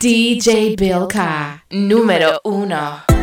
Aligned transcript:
DJ 0.00 0.76
Bilka, 0.76 1.64
número 1.70 2.38
uno. 2.44 3.17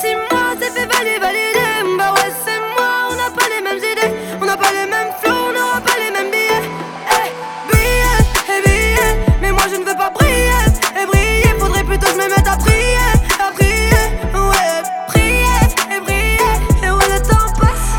si 0.00 0.14
moi, 0.14 0.54
c'est 0.60 0.70
fait 0.70 0.86
valider, 0.86 1.18
valider. 1.18 1.96
Bah 1.98 2.12
ouais, 2.14 2.32
c'est 2.44 2.58
moi, 2.58 3.08
on 3.10 3.14
n'a 3.14 3.30
pas 3.30 3.48
les 3.48 3.62
mêmes 3.62 3.78
idées, 3.78 4.12
on 4.40 4.44
n'a 4.44 4.56
pas 4.56 4.72
les 4.72 4.86
mêmes 4.90 5.12
flots, 5.20 5.44
on 5.48 5.52
n'aura 5.52 5.80
pas 5.80 5.96
les 5.98 6.10
mêmes 6.10 6.30
billets. 6.30 6.66
Hey, 7.14 7.30
billets, 7.70 8.22
hey, 8.48 8.62
billets, 8.62 9.16
mais 9.40 9.52
moi 9.52 9.64
je 9.70 9.76
ne 9.76 9.84
veux 9.84 9.96
pas 9.96 10.10
briller, 10.10 10.66
et 11.00 11.06
briller, 11.06 11.54
faudrait 11.58 11.84
plutôt 11.84 12.06
que 12.06 12.12
je 12.12 12.18
me 12.18 12.28
mette 12.28 12.48
à 12.48 12.56
prier, 12.56 13.12
à 13.38 13.52
prier, 13.52 14.02
ouais, 14.34 14.82
prier, 15.06 15.60
et 15.94 16.00
briller, 16.00 16.54
et 16.82 16.90
ouais, 16.90 17.08
le 17.14 17.20
temps 17.22 17.52
passe, 17.60 17.90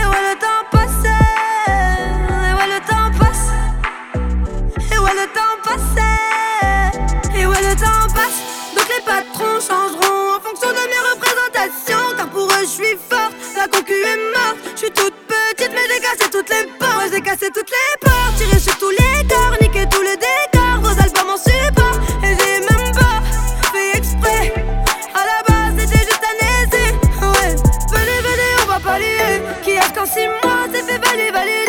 et 0.00 0.06
ouais, 0.10 0.22
le 0.28 0.34
temps 0.44 0.64
passe, 0.72 1.04
et 2.48 2.52
ouais, 2.58 2.68
le 2.74 2.80
temps 2.90 3.10
passe, 3.18 3.48
et 4.92 4.98
ouais, 4.98 5.14
le 5.14 5.26
temps 5.36 5.56
passe, 5.64 5.96
et 7.36 7.46
ouais, 7.46 7.62
le 7.62 7.74
temps 7.76 8.08
passe, 8.14 8.38
donc 8.74 8.86
les 8.88 9.02
patrons 9.04 9.60
changeront. 9.60 10.17
toutes 16.30 16.48
les 16.50 16.66
portes. 16.78 16.94
Moi 16.94 17.04
j'ai 17.12 17.20
cassé 17.20 17.46
toutes 17.54 17.70
les 17.70 17.98
portes. 18.00 18.36
Tiré 18.36 18.58
sur 18.58 18.76
tous 18.78 18.90
les 18.90 19.26
corps, 19.28 19.54
niqué 19.60 19.86
tout 19.90 20.02
le 20.02 20.14
décor. 20.16 20.80
Vos 20.80 21.00
albums 21.00 21.30
en 21.30 21.36
support. 21.36 21.98
Et 22.22 22.36
j'ai 22.38 22.60
même 22.60 22.92
pas 22.92 23.22
fait 23.72 23.98
exprès. 23.98 24.52
À 25.14 25.24
la 25.30 25.42
base, 25.46 25.74
c'était 25.78 26.04
juste 26.04 26.22
un 26.22 26.36
aisé. 26.46 26.92
Ouais, 27.20 27.56
venez, 27.92 28.20
venez, 28.22 28.52
on 28.62 28.66
va 28.66 28.80
palier. 28.80 29.42
Qui 29.62 29.70
est 29.72 29.94
qu'en 29.94 30.06
six 30.06 30.26
mois, 30.42 30.66
c'est 30.72 30.82
fait 30.82 30.98
valer, 30.98 31.30
valer. 31.30 31.67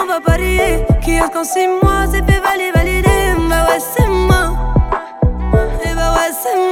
on 0.00 0.06
va 0.06 0.20
parier. 0.20 0.84
Qui 1.02 1.16
est 1.16 1.32
qu'en 1.32 1.44
six 1.44 1.66
mois 1.82 2.06
s'est 2.06 2.22
fait 2.22 2.40
valider, 2.40 2.70
valider. 2.74 3.34
Bah 3.48 3.66
ouais, 3.68 3.80
c'est 3.80 4.06
moi. 4.08 4.52
Et 5.84 5.94
bah 5.94 6.14
ouais, 6.14 6.32
c'est 6.42 6.56
moi. 6.56 6.67